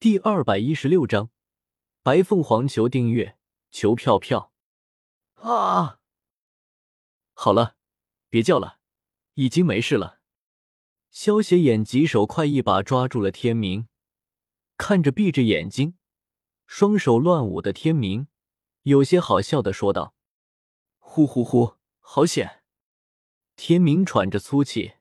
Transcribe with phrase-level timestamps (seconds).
[0.00, 1.30] 第二百一十六章，
[2.04, 3.36] 白凤凰求订阅，
[3.72, 4.52] 求票票。
[5.34, 5.98] 啊！
[7.32, 7.74] 好了，
[8.28, 8.78] 别叫了，
[9.34, 10.20] 已经没事了。
[11.10, 13.88] 萧邪眼疾手快，一把抓住了天明，
[14.76, 15.98] 看着闭着眼睛、
[16.64, 18.28] 双手乱舞的天明，
[18.82, 20.14] 有些好笑的说道
[20.98, 22.62] ：“呼呼呼，好险！”
[23.56, 24.92] 天明喘着粗气，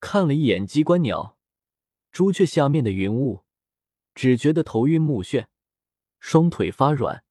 [0.00, 1.38] 看了一眼机关鸟、
[2.10, 3.44] 朱雀下面的云雾，
[4.16, 5.46] 只觉得头晕目眩，
[6.18, 7.22] 双腿发软。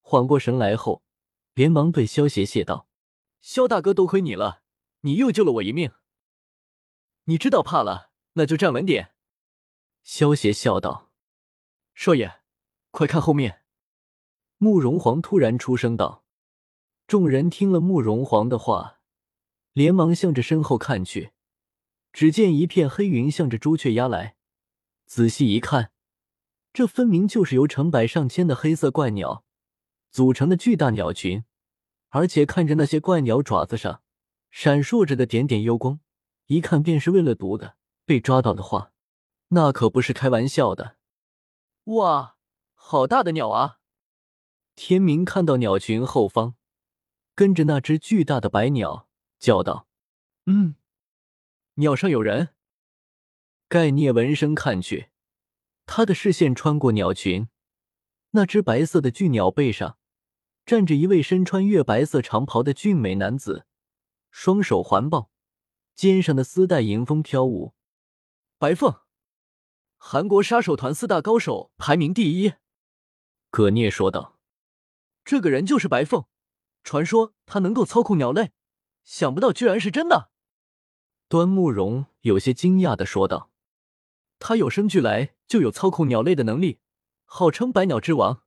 [0.00, 1.04] 缓过神来后，
[1.52, 2.88] 连忙对萧邪谢道
[3.42, 4.62] ：“萧大哥，多亏你了，
[5.02, 5.92] 你又救了我一命。
[7.24, 9.12] 你知道怕了，那就站稳点。”
[10.02, 11.12] 萧邪笑道
[11.94, 12.40] ：“少爷，
[12.90, 13.60] 快看后面！”
[14.56, 16.24] 慕容皇突然出声道。
[17.06, 19.00] 众人听了慕容皇的话。
[19.74, 21.32] 连忙向着身后看去，
[22.12, 24.36] 只见一片黑云向着朱雀压来。
[25.06, 25.91] 仔细一看，
[26.72, 29.44] 这分明就是由成百上千的黑色怪鸟
[30.10, 31.44] 组成的巨大鸟群，
[32.08, 34.02] 而且看着那些怪鸟爪子上
[34.50, 36.00] 闪烁着的点点幽光，
[36.46, 37.76] 一看便是为了毒的。
[38.04, 38.92] 被抓到的话，
[39.48, 40.96] 那可不是开玩笑的。
[41.84, 42.36] 哇，
[42.74, 43.78] 好大的鸟啊！
[44.74, 46.56] 天明看到鸟群后方
[47.34, 49.08] 跟着那只巨大的白鸟。
[49.38, 49.86] 叫道
[50.46, 50.74] ：“嗯，
[51.74, 52.50] 鸟上有人。”
[53.68, 55.10] 盖聂闻声看去，
[55.86, 57.48] 他的视线穿过鸟群，
[58.30, 59.98] 那只白色的巨鸟背上
[60.64, 63.66] 站着一位身穿月白色长袍的俊美男子，
[64.30, 65.30] 双手环抱，
[65.94, 67.74] 肩上的丝带迎风飘舞。
[68.58, 69.00] 白凤，
[69.98, 72.54] 韩国杀手团四大高手排名第一。
[73.50, 74.38] 葛聂说道
[75.24, 76.24] ：“这个人就是白凤，
[76.82, 78.52] 传说他能够操控鸟类。”
[79.04, 80.30] 想不到居然是真的，
[81.26, 83.50] 端木荣有些惊讶的说道
[84.44, 86.80] ：“他有生俱来就有操控鸟类的能力，
[87.24, 88.42] 号称百鸟之王，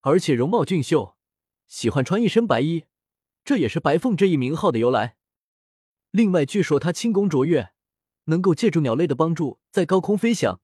[0.00, 1.18] 而且容貌俊秀，
[1.66, 2.86] 喜欢穿一身白衣，
[3.44, 5.18] 这也是白凤这一名号的由来。
[6.10, 7.74] 另外，据说他轻功卓越，
[8.24, 10.62] 能够借助鸟类的帮助在高空飞翔，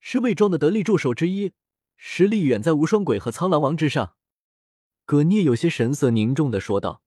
[0.00, 1.54] 是魏庄的得力助手之一，
[1.96, 4.16] 实力远在无双鬼和苍狼王之上。”
[5.06, 7.02] 葛聂有些神色凝重的说道。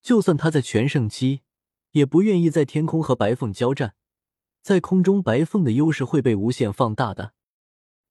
[0.00, 1.42] 就算他在全盛期，
[1.90, 3.96] 也不愿意在天空和白凤交战，
[4.66, 7.34] 在空中白凤的优势会被无限放大的。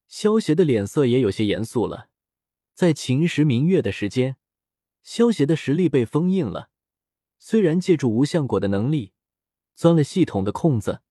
[0.08, 2.08] 萧协的脸色也有些严肃了。
[2.74, 4.38] 在秦时明月的时间，
[5.04, 6.70] 萧协的实力被封印了。
[7.38, 9.12] 虽然借助无相果的能力
[9.74, 11.02] 钻了系统的空子，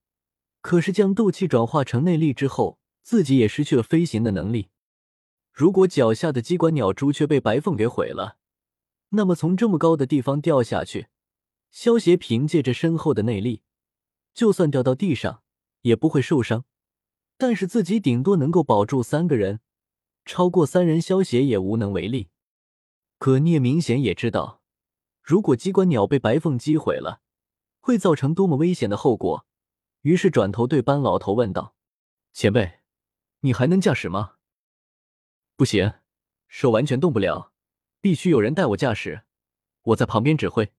[0.61, 4.69] 可是将斗气转化成内力之后，自己也失去了飞行的能力。
[5.51, 8.39] 如果脚下的机关鸟朱雀被白凤给毁了，
[9.09, 11.05] 那么从这么高的地方掉下去，
[11.69, 13.61] 萧协凭借着深厚的内力，
[14.35, 15.41] 就算掉到地上
[15.81, 16.65] 也不会受伤。
[17.37, 19.61] 但是自己顶多能够保住三个人，
[20.25, 22.29] 超过三人，萧协也无能为力。
[23.17, 24.61] 可聂明显也知道，
[25.23, 27.21] 如果机关鸟被白凤击毁了，
[27.79, 29.47] 会造成多么危险的后果。
[30.01, 31.75] 于是转头对班老头问道
[32.31, 32.81] ：“前辈，
[33.39, 34.35] 你还能驾驶吗
[35.57, 35.93] ？”“不行，
[36.47, 37.53] 手完全动不了。”
[38.01, 39.23] 必须有人带我驾驶，
[39.81, 40.71] 我在旁边指挥。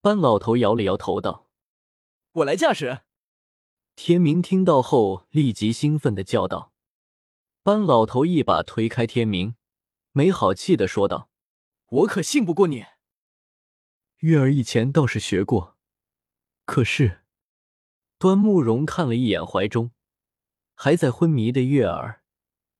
[0.00, 1.46] 班老头摇了摇头道
[2.34, 3.00] ：“我来驾驶。”
[3.96, 6.72] 天明听到后立即兴奋的叫道
[7.62, 9.54] ：“班老头一把推开天明，
[10.12, 11.30] 没好气的说道
[11.88, 12.86] ：‘我可信不过你。’
[14.18, 15.76] 月儿以前倒是学过，
[16.64, 17.22] 可是……”
[18.18, 19.90] 端木荣看了一眼怀中
[20.74, 22.22] 还在昏迷的月儿，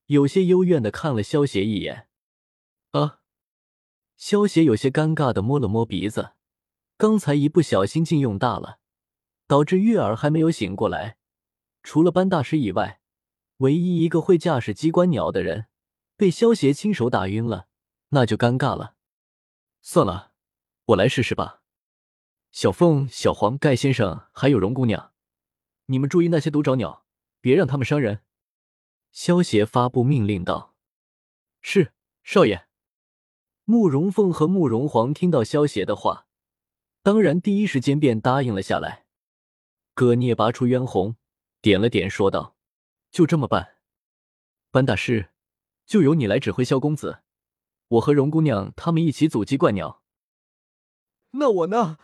[0.06, 2.08] 有些幽怨的看了萧邪一眼
[2.92, 3.20] ：“啊。”
[4.16, 6.32] 萧邪有些尴尬的摸了摸鼻子，
[6.96, 8.78] 刚才一不小心劲用大了，
[9.46, 11.16] 导致月儿还没有醒过来。
[11.82, 13.00] 除了班大师以外，
[13.58, 15.66] 唯一一个会驾驶机关鸟的人
[16.16, 17.68] 被萧邪亲手打晕了，
[18.08, 18.94] 那就尴尬了。
[19.82, 20.32] 算了，
[20.86, 21.62] 我来试试吧。
[22.50, 25.12] 小凤、小黄、盖先生还有荣姑娘，
[25.86, 27.04] 你们注意那些毒爪鸟，
[27.40, 28.20] 别让他们伤人。
[29.12, 30.74] 萧邪发布命令道
[31.60, 31.92] ：“是，
[32.22, 32.66] 少爷。”
[33.64, 36.26] 慕容凤和慕容皇听到萧邪的话，
[37.02, 39.03] 当然第一时间便答应了下来。
[39.94, 41.16] 葛聂拔出渊红，
[41.60, 42.56] 点了点，说道
[43.12, 43.76] ：“就这么办，
[44.72, 45.30] 班大师，
[45.86, 47.20] 就由你来指挥萧公子，
[47.86, 50.02] 我和荣姑娘他们一起阻击怪鸟。”
[51.30, 51.98] 那我呢？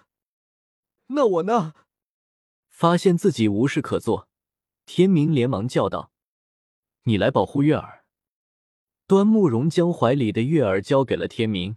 [1.09, 1.75] 那我呢？
[2.69, 4.29] 发现自己无事可做，
[4.87, 6.13] 天明连忙叫道
[7.03, 8.05] ：“你来保护月儿。”
[9.09, 11.77] 端木荣将怀里的月儿交给了天明，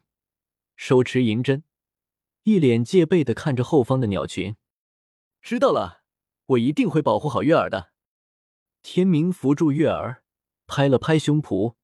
[0.76, 1.64] 手持银针，
[2.44, 4.56] 一脸戒备的看着后方的鸟群。
[5.42, 6.03] 知道了，
[6.48, 7.92] 我一定会保护好月儿的。
[8.82, 10.24] 天明扶住月儿，
[10.68, 11.76] 拍了拍胸脯，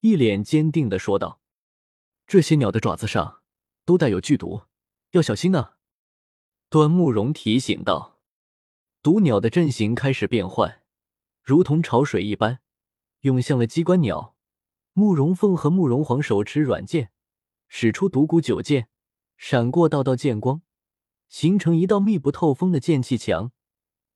[0.00, 1.40] 一脸坚定的说道
[2.26, 3.42] ：“这些鸟的爪子上
[3.84, 4.62] 都带有剧毒，
[5.10, 5.72] 要小心呢。”
[6.70, 8.20] 端木荣提醒道
[9.02, 10.82] ：“毒鸟的阵型开始变换，
[11.42, 12.60] 如同潮水一般，
[13.20, 14.36] 涌向了机关鸟。
[14.92, 17.10] 慕容凤和慕容皇手持软剑，
[17.66, 18.88] 使出独孤九剑，
[19.36, 20.62] 闪过道道剑光，
[21.28, 23.50] 形成一道密不透风的剑气墙。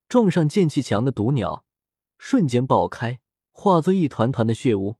[0.09, 1.63] 撞上剑气墙的毒鸟，
[2.17, 3.19] 瞬间爆开，
[3.51, 4.95] 化作一团团的血雾。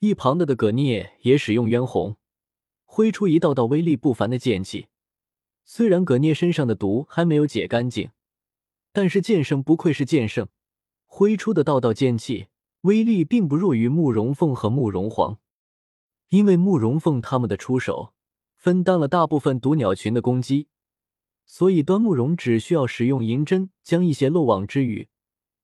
[0.00, 2.16] 一旁的的葛聂也使用渊红，
[2.84, 4.88] 挥出一道道威力不凡的剑气。
[5.64, 8.10] 虽然葛聂身上的毒还没有解干净，
[8.92, 10.48] 但是剑圣不愧是剑圣，
[11.06, 12.48] 挥出的道道剑气
[12.80, 15.38] 威力并不弱于慕容凤和慕容皇。
[16.30, 18.12] 因为慕容凤他们的出手
[18.56, 20.66] 分担了大部分毒鸟群的攻击，
[21.50, 25.08] 所以端慕容只需要使用银针将一些漏网之鱼，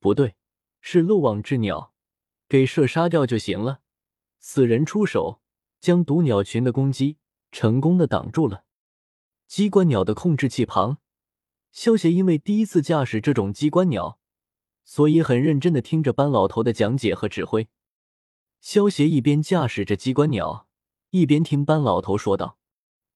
[0.01, 0.35] 不对，
[0.81, 1.93] 是漏网之鸟，
[2.49, 3.83] 给射杀掉就行了。
[4.41, 5.43] 死人出手
[5.81, 7.19] 将毒鸟群的攻击
[7.53, 8.65] 成功的挡住了。
[9.47, 10.97] 机关鸟的控制器旁，
[11.71, 14.19] 萧协因为第一次驾驶这种机关鸟，
[14.87, 17.69] 所以很认真的听着班老头的讲解和指挥。
[18.63, 20.67] 萧协一边驾驶着机关鸟，
[21.11, 22.59] 一边听班老头说道：“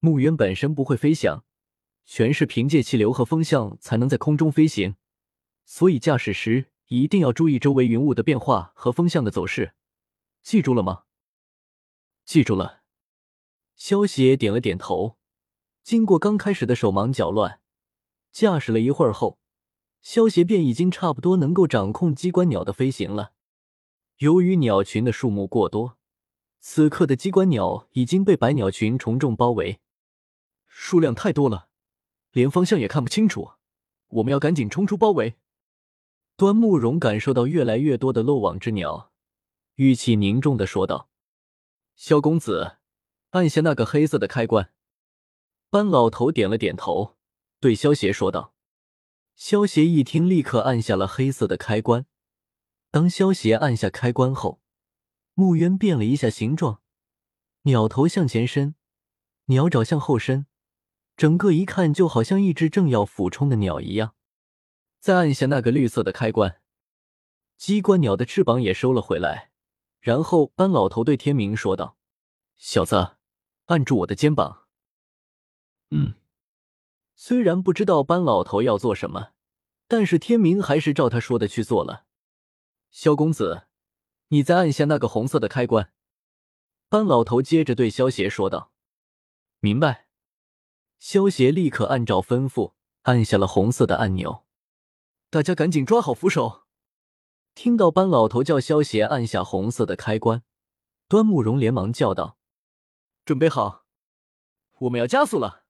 [0.00, 1.44] 木鸢本身不会飞翔，
[2.11, 4.97] 全是凭借气流和风向才能在空中飞行，
[5.67, 9.75] 所以驾驶时一定要注意周围云雾的变化和风向的走势，
[10.43, 11.03] 记住了吗
[12.25, 12.81] ？”“记住了。”
[13.77, 15.19] 萧协点了点头。
[15.83, 17.61] 经过刚开始的手忙脚乱，
[18.33, 19.39] 驾驶了一会儿后，
[20.01, 23.35] 萧协便已经差不多能够掌控机关鸟的飞行了。
[24.17, 25.99] 由于鸟群的数目过多，
[26.59, 29.81] 此刻的机关鸟已经被百鸟群重重包围，
[30.67, 31.69] 数量太多了，
[32.33, 33.53] 连方向也看不清楚。
[34.09, 35.37] 我们要赶紧冲出包围。
[36.37, 39.13] 端木荣感受到越来越多的漏网之鸟，
[39.75, 41.11] 语气凝重的说道
[41.97, 42.79] ：“萧公子，
[43.31, 44.73] 按下那个黑色的开关。”
[45.69, 47.17] 班老头点了点头，
[47.61, 48.55] 对萧协说道
[49.37, 52.07] ：“萧协一听，立刻按下了黑色的开关。
[52.91, 54.63] 当萧协按下开关后，
[55.35, 56.81] 木渊变了一下形状，
[57.63, 58.77] 鸟头向前伸，
[59.47, 60.47] 鸟爪向后伸，
[61.19, 64.15] 整个一看就好像一只正要俯冲的鸟一样。
[65.00, 66.62] 再按下那个绿色的开关，
[67.56, 69.50] 机关鸟的翅膀也收了回来。
[69.99, 71.99] 然后班老头对天明说道
[72.56, 73.17] ：‘小子，
[73.67, 74.67] 按住我的肩膀。’”
[75.91, 76.15] 嗯，
[77.17, 79.32] 虽然不知道班老头要做什么，
[79.88, 82.05] 但是天明还是照他说的去做了。
[82.93, 83.64] 萧公子，
[84.29, 85.93] 你再按下那个红色的开关。
[86.88, 88.71] 班老头接着对萧协说道
[89.59, 90.06] ：“明白。”
[90.99, 92.73] 萧协立刻按照吩咐
[93.03, 94.45] 按下了红色的按钮。
[95.31, 96.65] 大家赶紧抓好扶手。
[97.55, 100.43] 听到班老头叫萧协按下红色的开关，
[101.09, 102.39] 端木荣连忙叫道
[103.25, 103.85] ：“准备好，
[104.81, 105.65] 我们要加速了。”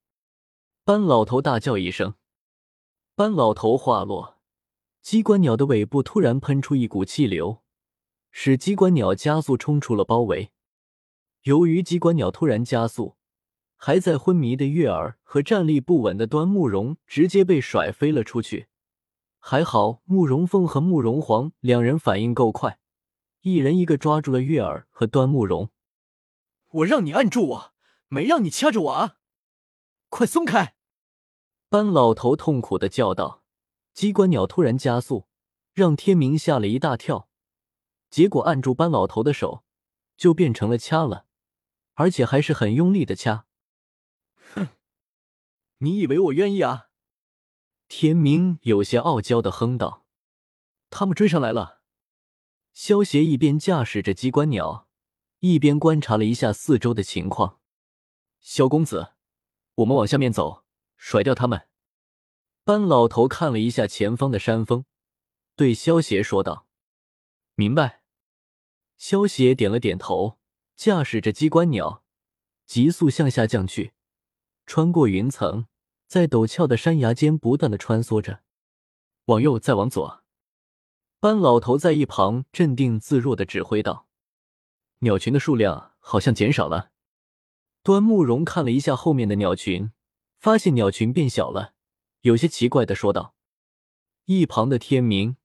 [0.85, 2.15] 班老头大叫一声，
[3.15, 4.39] 班老头话落，
[5.03, 7.63] 机关鸟的尾部突然喷出一股气流，
[8.31, 10.53] 使机关鸟加速冲出了包围。
[11.43, 13.18] 由于机关鸟突然加速，
[13.81, 18.67] 还在昏迷的月儿和站立不稳的端慕容直接被甩飞了出去。
[19.39, 22.81] 还好慕容凤和慕容皇两人反应够快，
[23.43, 25.71] 一人一个抓住了月儿和端慕容。
[26.71, 27.73] 我让你按住我，
[28.09, 29.17] 没让你掐着我啊！
[30.09, 30.75] 快松开！
[31.69, 33.45] 班老头痛苦的叫道
[33.95, 35.29] ：“机关鸟突然加速，
[35.73, 37.29] 让天明吓了一大跳。
[38.11, 39.63] 结果按住班老头的手，
[40.17, 41.27] 就变成了掐了，
[41.95, 43.35] 而且还是很用力的掐。
[43.37, 43.48] ”“哼，
[45.79, 46.89] 你以为我愿意啊？”
[47.89, 50.07] 天明有些傲娇的哼道。
[50.91, 51.83] “他们追上来了。”
[52.73, 54.89] 萧协一边驾驶着机关鸟，
[55.41, 57.61] 一边观察了一下四周的情况。
[58.41, 59.15] “萧公子，
[59.77, 60.65] 我们往下面走。”
[61.01, 61.69] 甩掉他们！
[62.65, 64.85] 班老头看了一下前方的山峰，
[65.55, 66.67] 对萧协说道
[67.55, 68.03] ：“明白。”
[68.99, 70.41] 萧协点了点头，
[70.75, 72.03] 驾驶着机关鸟
[72.67, 73.93] 急速向下降去，
[74.69, 75.67] 穿过云层，
[76.07, 78.43] 在陡峭的山崖间不断的穿梭着。
[79.25, 80.23] 往右，再往左。
[81.19, 84.07] 班老头在一旁镇定自若的指挥道
[85.01, 86.91] ：“鸟群的数量好像减少了。”
[87.83, 89.91] 端木荣看了一下后面的鸟群。
[90.39, 91.75] 发现鸟群变小了，
[92.21, 93.35] 有些奇怪的说道。
[94.27, 95.37] 一旁的天明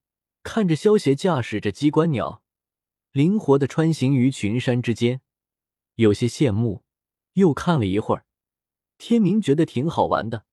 [0.43, 2.43] 看着萧协驾驶着机关鸟，
[3.11, 5.21] 灵活的穿行于群山之间，
[5.95, 6.83] 有些羡慕。
[7.33, 8.27] 又看了一会儿，
[9.05, 10.45] 天明觉得挺好玩的，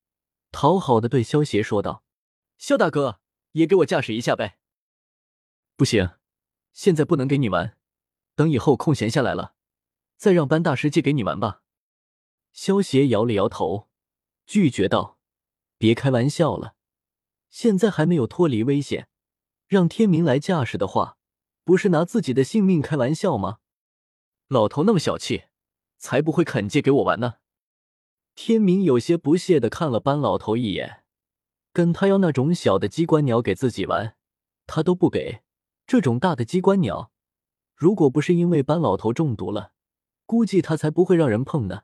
[0.50, 2.02] 讨好的对萧协说道
[2.58, 3.20] ：“萧大哥，
[3.52, 4.58] 也给我驾驶一下呗。”
[5.78, 6.14] 不行，
[6.72, 7.78] 现在不能给你玩，
[8.34, 9.54] 等以后空闲下来了，
[10.16, 11.62] 再让班大师借给你玩吧。
[12.52, 13.88] 萧协摇了摇头，
[14.46, 15.20] 拒绝道
[15.78, 16.74] ：“别开玩笑了，
[17.50, 19.06] 现在还没有脱离危险，
[19.68, 21.18] 让天明来驾驶的话，
[21.62, 23.60] 不是拿自己的性命开玩笑吗？
[24.48, 25.44] 老头那么小气，
[25.98, 27.34] 才不会肯借给我玩呢。”
[28.34, 31.02] 天明有些不屑的看了班老头一眼，
[31.72, 34.16] 跟他要那种小的机关鸟给自己玩，
[34.66, 35.42] 他都不给。
[35.86, 37.10] 这种大的机关鸟，
[37.74, 39.72] 如果不是因为班老头中毒了，
[40.24, 41.82] 估计他才不会让人碰呢。